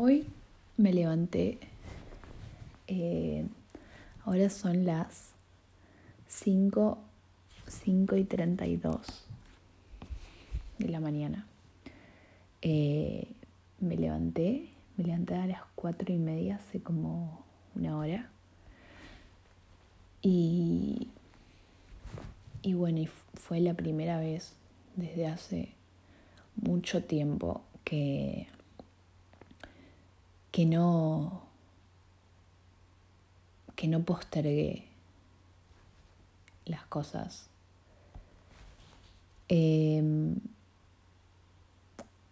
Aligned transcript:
Hoy 0.00 0.24
me 0.76 0.92
levanté, 0.92 1.58
eh, 2.86 3.44
ahora 4.24 4.48
son 4.48 4.86
las 4.86 5.32
5, 6.28 6.98
5 7.66 8.16
y 8.16 8.22
32 8.22 9.00
de 10.78 10.88
la 10.88 11.00
mañana. 11.00 11.48
Eh, 12.62 13.26
me 13.80 13.96
levanté, 13.96 14.68
me 14.96 15.02
levanté 15.02 15.34
a 15.34 15.48
las 15.48 15.62
4 15.74 16.14
y 16.14 16.18
media 16.18 16.60
hace 16.64 16.80
como 16.80 17.44
una 17.74 17.98
hora. 17.98 18.30
Y, 20.22 21.08
y 22.62 22.74
bueno, 22.74 23.00
y 23.00 23.08
fue 23.34 23.58
la 23.58 23.74
primera 23.74 24.20
vez 24.20 24.52
desde 24.94 25.26
hace 25.26 25.70
mucho 26.54 27.02
tiempo 27.02 27.62
que 27.82 28.46
que 30.58 30.66
no 30.66 31.44
que 33.76 33.86
no 33.86 34.02
postergué 34.02 34.88
las 36.64 36.84
cosas. 36.86 37.48
Em, 39.46 40.34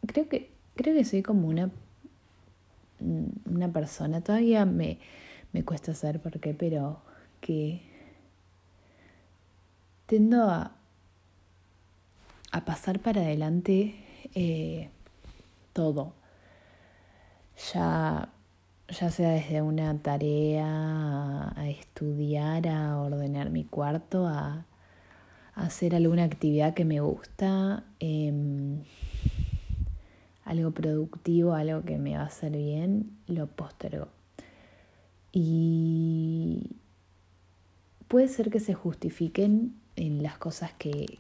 creo 0.09 0.29
que 0.29 0.51
creo 0.75 0.93
que 0.97 1.05
soy 1.05 1.23
como 1.23 1.47
una 1.47 1.71
una 2.99 3.73
persona 3.73 4.21
todavía 4.23 4.65
me, 4.65 4.99
me 5.53 5.65
cuesta 5.65 5.95
saber 5.95 6.21
por 6.21 6.41
qué, 6.41 6.53
pero 6.53 7.03
que 7.41 7.81
tendo 10.07 10.51
a, 10.51 10.73
a 12.51 12.65
pasar 12.65 12.99
para 12.99 13.21
adelante 13.21 13.95
eh, 14.35 14.91
todo 15.73 16.26
ya, 17.73 18.29
ya 18.89 19.11
sea 19.11 19.31
desde 19.31 19.63
una 19.63 19.99
tarea, 20.03 21.53
a, 21.57 21.69
estudiar, 21.69 22.69
a 22.69 22.99
ordenar 22.99 23.51
mi 23.51 23.65
cuarto, 23.65 24.27
a, 24.27 24.67
hacer 25.55 25.95
alguna 25.95 26.25
actividad 26.25 26.75
que 26.75 26.85
me 26.85 27.01
gusta, 27.01 27.85
em, 27.99 28.83
algo 30.45 30.71
productivo, 30.73 31.55
algo 31.55 31.83
que 31.83 31.97
me 31.99 32.17
va 32.17 32.25
a 32.25 32.27
hacer 32.27 32.53
bien, 32.53 33.17
lo 33.27 33.47
postergo. 33.47 34.09
Y 35.33 36.77
puede 38.09 38.29
ser 38.29 38.51
que 38.51 38.61
se 38.61 38.75
justifiquen 38.75 39.75
en 39.97 40.23
las 40.23 40.39
cosas 40.39 40.73
que 40.75 41.19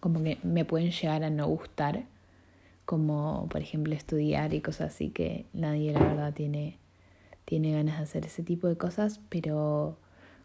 como 0.00 0.22
que 0.22 0.38
me 0.42 0.64
pueden 0.64 0.90
llegar 0.90 1.22
a 1.22 1.30
no 1.30 1.46
gustar 1.46 2.06
como 2.92 3.48
por 3.48 3.62
ejemplo 3.62 3.94
estudiar 3.94 4.52
y 4.52 4.60
cosas 4.60 4.92
así 4.92 5.08
que 5.08 5.46
nadie 5.54 5.94
la 5.94 6.00
verdad 6.00 6.34
tiene, 6.34 6.76
tiene 7.46 7.72
ganas 7.72 7.96
de 7.96 8.02
hacer 8.02 8.26
ese 8.26 8.42
tipo 8.42 8.68
de 8.68 8.76
cosas, 8.76 9.18
pero 9.30 9.96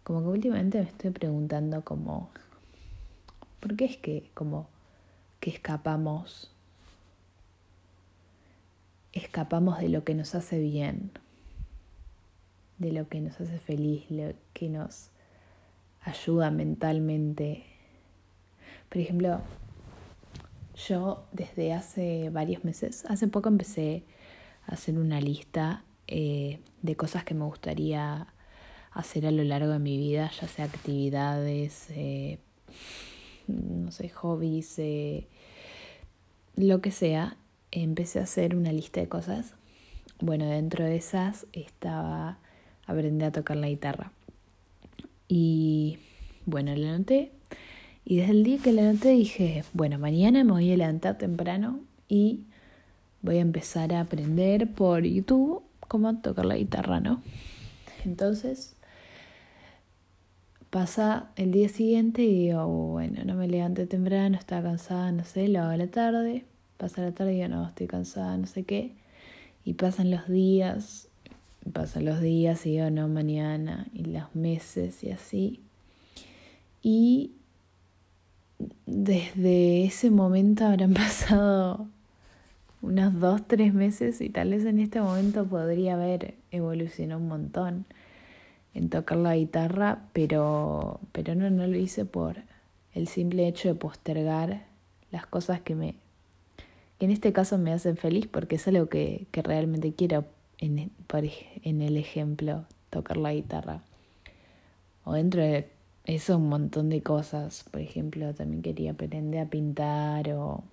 como 0.05 0.21
que 0.21 0.27
últimamente 0.29 0.77
me 0.77 0.85
estoy 0.85 1.11
preguntando 1.11 1.83
como, 1.83 2.29
¿por 3.59 3.75
qué 3.75 3.83
es 3.83 3.97
que 3.97 4.31
como 4.33 4.69
que 5.41 5.49
escapamos? 5.49 6.55
Escapamos 9.11 9.79
de 9.79 9.89
lo 9.89 10.05
que 10.05 10.15
nos 10.15 10.33
hace 10.33 10.57
bien, 10.57 11.11
de 12.77 12.93
lo 12.93 13.09
que 13.09 13.19
nos 13.19 13.41
hace 13.41 13.59
feliz, 13.59 14.09
lo 14.09 14.31
que 14.53 14.69
nos 14.69 15.09
ayuda 15.99 16.49
mentalmente. 16.49 17.65
Por 18.87 18.99
ejemplo, 18.99 19.41
yo 20.77 21.25
desde 21.31 21.73
hace 21.73 22.29
varios 22.29 22.63
meses, 22.63 23.05
hace 23.05 23.27
poco 23.27 23.49
empecé 23.49 24.03
a 24.67 24.73
hacer 24.73 24.97
una 24.97 25.19
lista 25.19 25.83
eh, 26.07 26.59
de 26.81 26.95
cosas 26.95 27.23
que 27.23 27.33
me 27.33 27.45
gustaría 27.45 28.27
hacer 28.91 29.25
a 29.25 29.31
lo 29.31 29.43
largo 29.43 29.71
de 29.71 29.79
mi 29.79 29.97
vida, 29.97 30.31
ya 30.39 30.47
sea 30.47 30.65
actividades, 30.65 31.87
eh, 31.89 32.39
no 33.47 33.91
sé, 33.91 34.09
hobbies, 34.09 34.77
eh, 34.79 35.27
lo 36.55 36.81
que 36.81 36.91
sea. 36.91 37.37
Empecé 37.71 38.19
a 38.19 38.23
hacer 38.23 38.55
una 38.55 38.71
lista 38.71 39.01
de 39.01 39.07
cosas. 39.07 39.53
Bueno, 40.19 40.45
dentro 40.45 40.85
de 40.85 40.95
esas 40.95 41.45
estaba 41.53 42.39
aprender 42.85 43.27
a 43.27 43.31
tocar 43.31 43.57
la 43.57 43.67
guitarra. 43.67 44.11
Y 45.27 45.99
bueno, 46.45 46.73
la 46.75 46.95
anoté 46.95 47.33
y 48.09 48.15
desde 48.15 48.31
el 48.31 48.43
día 48.45 48.57
que 48.59 48.71
la 48.71 48.83
levanté 48.83 49.09
dije, 49.09 49.65
bueno, 49.73 49.99
mañana 49.99 50.41
me 50.45 50.53
voy 50.53 50.71
a 50.71 50.77
levantar 50.77 51.17
temprano 51.17 51.81
y 52.07 52.39
voy 53.21 53.35
a 53.35 53.41
empezar 53.41 53.93
a 53.93 53.99
aprender 53.99 54.71
por 54.71 55.03
YouTube 55.03 55.61
cómo 55.89 56.15
tocar 56.19 56.45
la 56.45 56.55
guitarra, 56.55 57.01
¿no? 57.01 57.21
Entonces 58.05 58.77
pasa 60.69 61.31
el 61.35 61.51
día 61.51 61.67
siguiente 61.67 62.21
y 62.23 62.45
digo, 62.45 62.65
bueno, 62.65 63.25
no 63.25 63.35
me 63.35 63.49
levanté 63.49 63.87
temprano, 63.87 64.37
estaba 64.37 64.69
cansada, 64.69 65.11
no 65.11 65.25
sé, 65.25 65.49
lo 65.49 65.59
hago 65.59 65.71
a 65.71 65.77
la 65.77 65.87
tarde, 65.87 66.45
pasa 66.77 67.01
la 67.01 67.11
tarde 67.11 67.33
y 67.33 67.35
digo, 67.35 67.49
no, 67.49 67.67
estoy 67.67 67.87
cansada, 67.87 68.37
no 68.37 68.47
sé 68.47 68.63
qué. 68.63 68.93
Y 69.65 69.73
pasan 69.73 70.11
los 70.11 70.29
días, 70.29 71.09
pasan 71.73 72.05
los 72.05 72.21
días 72.21 72.65
y 72.67 72.71
digo, 72.71 72.89
no, 72.89 73.09
mañana, 73.09 73.85
y 73.93 74.05
los 74.05 74.33
meses 74.33 75.03
y 75.03 75.11
así. 75.11 75.59
Y 76.81 77.31
desde 78.85 79.85
ese 79.85 80.09
momento 80.09 80.65
habrán 80.65 80.93
pasado 80.95 81.87
unos 82.81 83.19
dos, 83.19 83.41
tres 83.47 83.73
meses 83.73 84.21
y 84.21 84.29
tal 84.29 84.51
vez 84.51 84.65
en 84.65 84.79
este 84.79 85.01
momento 85.01 85.45
podría 85.45 85.95
haber 85.95 86.35
evolucionado 86.51 87.19
un 87.19 87.27
montón 87.27 87.85
en 88.73 88.89
tocar 88.89 89.17
la 89.17 89.35
guitarra, 89.35 90.03
pero, 90.13 90.99
pero 91.11 91.33
no, 91.35 91.49
no 91.49 91.65
lo 91.65 91.77
hice 91.77 92.05
por 92.05 92.37
el 92.93 93.07
simple 93.07 93.47
hecho 93.47 93.67
de 93.67 93.75
postergar 93.75 94.65
las 95.11 95.25
cosas 95.25 95.61
que 95.61 95.75
me 95.75 95.95
que 96.99 97.05
en 97.05 97.11
este 97.11 97.31
caso 97.31 97.57
me 97.57 97.73
hacen 97.73 97.95
feliz 97.95 98.27
porque 98.27 98.55
es 98.55 98.67
algo 98.67 98.87
que, 98.87 99.27
que 99.31 99.43
realmente 99.43 99.93
quiero 99.93 100.25
en, 100.57 100.89
por, 101.05 101.23
en 101.63 101.81
el 101.81 101.97
ejemplo 101.97 102.65
tocar 102.89 103.17
la 103.17 103.33
guitarra. 103.33 103.81
O 105.03 105.13
dentro 105.13 105.41
de 105.41 105.69
eso 106.07 106.37
un 106.37 106.49
montón 106.49 106.89
de 106.89 107.03
cosas. 107.03 107.65
Por 107.69 107.81
ejemplo, 107.81 108.33
también 108.33 108.63
quería 108.63 108.91
aprender 108.91 109.41
a 109.41 109.49
pintar 109.49 110.31
o, 110.31 110.63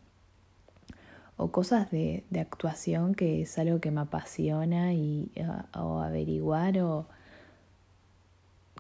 o 1.37 1.51
cosas 1.51 1.91
de, 1.91 2.25
de, 2.31 2.41
actuación 2.41 3.15
que 3.15 3.43
es 3.43 3.59
algo 3.59 3.81
que 3.81 3.91
me 3.91 4.01
apasiona 4.01 4.95
y 4.95 5.31
o 5.75 6.01
averiguar 6.01 6.79
o 6.79 7.07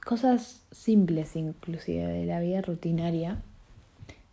cosas 0.05 0.63
simples 0.71 1.35
inclusive 1.35 2.07
de 2.07 2.27
la 2.27 2.39
vida 2.41 2.61
rutinaria 2.61 3.43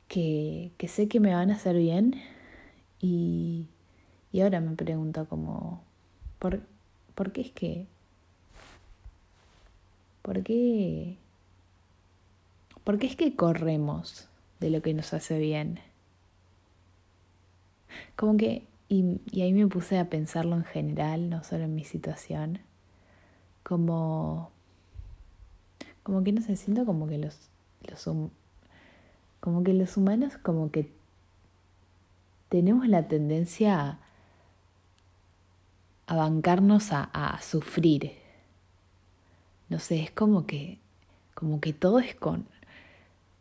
que, 0.07 0.71
que 0.77 0.87
sé 0.87 1.07
que 1.07 1.19
me 1.19 1.33
van 1.33 1.49
a 1.49 1.55
hacer 1.55 1.77
bien 1.77 2.21
y, 2.99 3.67
y 4.31 4.41
ahora 4.41 4.59
me 4.59 4.75
pregunto 4.75 5.25
como 5.27 5.81
¿por, 6.37 6.61
¿por 7.15 7.31
qué 7.31 7.41
es 7.41 7.51
que 7.51 7.87
¿por 10.21 10.43
qué 10.43 11.17
¿Por 12.83 12.97
qué 12.97 13.07
es 13.07 13.15
que 13.15 13.35
corremos 13.35 14.27
de 14.59 14.71
lo 14.71 14.81
que 14.81 14.93
nos 14.93 15.13
hace 15.13 15.37
bien? 15.37 15.79
Como 18.15 18.37
que, 18.37 18.65
y, 18.89 19.19
ahí 19.41 19.53
me 19.53 19.67
puse 19.67 19.99
a 19.99 20.09
pensarlo 20.09 20.55
en 20.55 20.63
general, 20.63 21.29
no 21.29 21.43
solo 21.43 21.65
en 21.65 21.75
mi 21.75 21.83
situación, 21.83 22.59
como, 23.63 24.51
como 26.03 26.23
que 26.23 26.31
no 26.31 26.41
sé, 26.41 26.55
siento 26.55 26.85
como 26.85 27.07
que 27.07 27.19
los, 27.19 27.49
los, 27.87 28.09
como 29.39 29.63
que 29.63 29.73
los 29.73 29.97
humanos 29.97 30.37
como 30.37 30.71
que 30.71 30.91
tenemos 32.49 32.87
la 32.87 33.07
tendencia 33.07 33.79
a, 33.79 33.99
a 36.07 36.15
bancarnos 36.15 36.91
a, 36.91 37.03
a 37.03 37.41
sufrir. 37.41 38.13
No 39.69 39.79
sé, 39.79 40.01
es 40.01 40.11
como 40.11 40.45
que, 40.45 40.79
como 41.33 41.61
que 41.61 41.71
todo 41.71 41.99
es 41.99 42.13
con, 42.15 42.45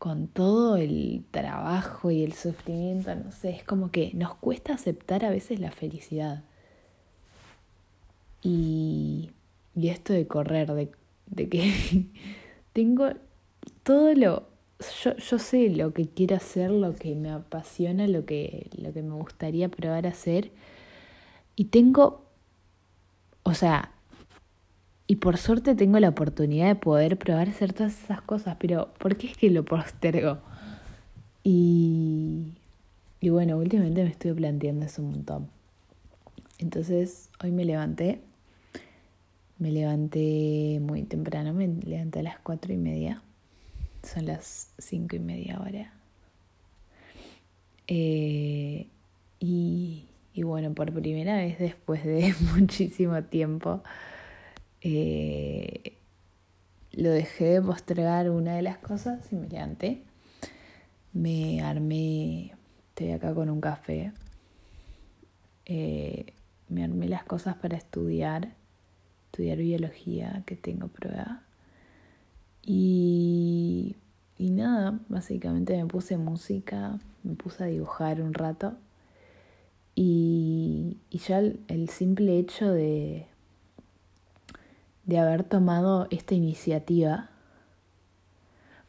con 0.00 0.28
todo 0.28 0.78
el 0.78 1.26
trabajo 1.30 2.10
y 2.10 2.24
el 2.24 2.32
sufrimiento, 2.32 3.14
no 3.14 3.32
sé, 3.32 3.50
es 3.50 3.64
como 3.64 3.90
que 3.90 4.12
nos 4.14 4.34
cuesta 4.34 4.72
aceptar 4.72 5.26
a 5.26 5.30
veces 5.30 5.60
la 5.60 5.70
felicidad. 5.70 6.42
Y, 8.40 9.30
y 9.76 9.88
esto 9.90 10.14
de 10.14 10.26
correr, 10.26 10.72
de, 10.72 10.90
de 11.26 11.48
que 11.50 12.06
tengo 12.72 13.10
todo 13.82 14.14
lo, 14.14 14.48
yo, 15.04 15.14
yo, 15.16 15.38
sé 15.38 15.68
lo 15.68 15.92
que 15.92 16.08
quiero 16.08 16.36
hacer, 16.36 16.70
lo 16.70 16.94
que 16.94 17.14
me 17.14 17.30
apasiona, 17.30 18.08
lo 18.08 18.24
que, 18.24 18.70
lo 18.78 18.94
que 18.94 19.02
me 19.02 19.16
gustaría 19.16 19.68
probar 19.68 20.06
a 20.06 20.10
hacer. 20.10 20.50
Y 21.56 21.66
tengo, 21.66 22.24
o 23.42 23.52
sea, 23.52 23.92
y 25.10 25.16
por 25.16 25.38
suerte 25.38 25.74
tengo 25.74 25.98
la 25.98 26.10
oportunidad 26.10 26.68
de 26.68 26.76
poder 26.76 27.18
probar 27.18 27.48
hacer 27.48 27.72
todas 27.72 28.00
esas 28.00 28.22
cosas, 28.22 28.56
pero 28.60 28.94
¿por 28.96 29.16
qué 29.16 29.26
es 29.26 29.36
que 29.36 29.50
lo 29.50 29.64
postergo? 29.64 30.38
Y, 31.42 32.52
y 33.20 33.28
bueno, 33.30 33.56
últimamente 33.56 34.04
me 34.04 34.08
estoy 34.08 34.34
planteando 34.34 34.86
eso 34.86 35.02
un 35.02 35.10
montón. 35.10 35.48
Entonces 36.60 37.28
hoy 37.42 37.50
me 37.50 37.64
levanté, 37.64 38.20
me 39.58 39.72
levanté 39.72 40.78
muy 40.80 41.02
temprano, 41.02 41.54
me 41.54 41.66
levanté 41.66 42.20
a 42.20 42.22
las 42.22 42.38
cuatro 42.38 42.72
y 42.72 42.76
media, 42.76 43.20
son 44.04 44.26
las 44.26 44.72
cinco 44.78 45.16
y 45.16 45.18
media 45.18 45.56
ahora. 45.56 45.92
Eh, 47.88 48.86
y, 49.40 50.06
bueno, 50.36 50.72
por 50.72 50.92
primera 50.92 51.34
vez 51.34 51.58
después 51.58 52.04
de 52.04 52.32
muchísimo 52.54 53.24
tiempo, 53.24 53.82
eh, 54.82 55.98
lo 56.92 57.10
dejé 57.10 57.44
de 57.44 57.62
postergar 57.62 58.30
una 58.30 58.54
de 58.54 58.62
las 58.62 58.78
cosas 58.78 59.32
y 59.32 59.36
me 59.36 59.48
levanté. 59.48 60.02
Me 61.12 61.62
armé, 61.62 62.52
estoy 62.88 63.12
acá 63.12 63.34
con 63.34 63.50
un 63.50 63.60
café. 63.60 64.12
Eh, 65.66 66.32
me 66.68 66.84
armé 66.84 67.08
las 67.08 67.24
cosas 67.24 67.56
para 67.56 67.76
estudiar, 67.76 68.54
estudiar 69.26 69.58
biología, 69.58 70.42
que 70.46 70.56
tengo 70.56 70.88
prueba. 70.88 71.42
Y, 72.62 73.96
y 74.38 74.50
nada, 74.50 75.00
básicamente 75.08 75.76
me 75.76 75.86
puse 75.86 76.16
música, 76.16 76.98
me 77.22 77.34
puse 77.34 77.64
a 77.64 77.66
dibujar 77.66 78.20
un 78.20 78.34
rato. 78.34 78.74
Y, 79.94 80.98
y 81.10 81.18
ya 81.18 81.38
el 81.38 81.88
simple 81.88 82.38
hecho 82.38 82.70
de, 82.70 83.26
de 85.10 85.18
haber 85.18 85.44
tomado 85.44 86.06
esta 86.10 86.34
iniciativa, 86.34 87.28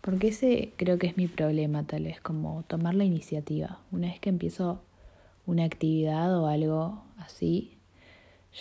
porque 0.01 0.29
ese 0.29 0.71
creo 0.77 0.97
que 0.97 1.07
es 1.07 1.17
mi 1.17 1.27
problema 1.27 1.83
tal 1.85 2.03
vez, 2.03 2.21
como 2.21 2.63
tomar 2.67 2.95
la 2.95 3.03
iniciativa. 3.03 3.79
Una 3.91 4.07
vez 4.07 4.19
que 4.19 4.29
empiezo 4.29 4.81
una 5.45 5.65
actividad 5.65 6.39
o 6.39 6.47
algo 6.47 7.03
así, 7.17 7.77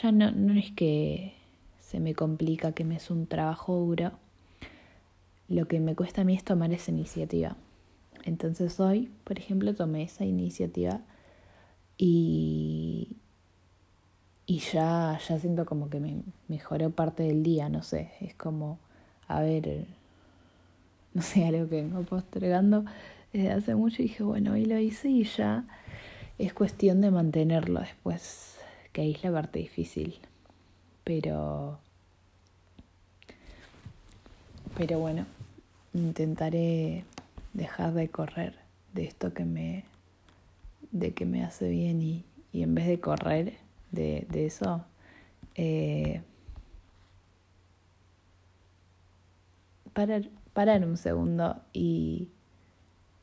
ya 0.03 0.11
no, 0.11 0.33
no 0.33 0.55
es 0.55 0.73
que 0.73 1.35
se 1.81 2.01
me 2.01 2.15
complica, 2.15 2.73
que 2.73 2.85
me 2.85 2.97
es 2.97 3.11
un 3.11 3.27
trabajo 3.27 3.77
duro. 3.77 4.12
Lo 5.49 5.69
que 5.69 5.81
me 5.81 5.95
cuesta 5.95 6.23
a 6.23 6.25
mí 6.25 6.35
es 6.35 6.45
tomar 6.45 6.73
esa 6.73 6.91
iniciativa. 6.91 7.57
Entonces 8.25 8.81
hoy, 8.81 9.11
por 9.25 9.39
ejemplo, 9.39 9.75
tomé 9.75 10.05
esa 10.05 10.25
iniciativa 10.25 11.01
y, 11.99 13.19
y 14.50 14.58
ya, 14.58 15.17
ya 15.29 15.38
siento 15.38 15.64
como 15.64 15.88
que 15.88 16.00
me 16.00 16.23
mejoró 16.49 16.91
parte 16.91 17.23
del 17.23 17.44
día, 17.44 17.69
no 17.69 17.85
sé, 17.85 18.11
es 18.20 18.35
como, 18.35 18.81
a 19.29 19.41
ver, 19.43 19.87
no 21.14 21.23
sé, 21.23 21.47
algo 21.47 21.69
que 21.69 21.76
vengo 21.76 22.02
postergando 22.02 22.85
desde 23.32 23.52
hace 23.52 23.76
mucho 23.76 24.02
y 24.02 24.06
dije, 24.06 24.25
bueno, 24.25 24.55
hoy 24.55 24.64
lo 24.64 24.76
hice 24.76 25.08
y 25.08 25.23
ya 25.23 25.67
es 26.37 26.52
cuestión 26.52 27.00
de 27.00 27.12
mantenerlo 27.12 27.79
después, 27.79 28.56
que 28.93 29.02
ahí 29.02 29.12
es 29.12 29.23
la 29.23 29.31
parte 29.31 29.61
difícil, 29.61 30.19
pero, 31.05 31.79
pero 34.76 34.99
bueno, 34.99 35.26
intentaré 35.94 37.05
dejar 37.52 37.94
de 37.94 38.08
correr 38.08 38.56
de 38.94 39.05
esto 39.05 39.32
que 39.32 39.44
me, 39.44 39.85
de 40.91 41.12
que 41.14 41.25
me 41.25 41.44
hace 41.44 41.69
bien 41.69 42.02
y, 42.02 42.25
y 42.52 42.64
en 42.64 42.75
vez 42.75 42.88
de 42.88 42.99
correr, 42.99 43.69
de, 43.90 44.26
de 44.31 44.46
eso, 44.46 44.84
eh, 45.54 46.22
parar, 49.92 50.28
parar 50.52 50.84
un 50.87 50.96
segundo 50.96 51.60
y 51.72 52.28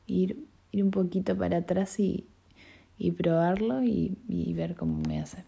ir, 0.06 0.44
ir 0.72 0.84
un 0.84 0.90
poquito 0.90 1.36
para 1.36 1.58
atrás 1.58 1.98
y, 2.00 2.26
y 2.98 3.12
probarlo 3.12 3.82
y, 3.82 4.16
y 4.28 4.52
ver 4.54 4.74
cómo 4.74 5.00
me 5.08 5.20
hace. 5.20 5.44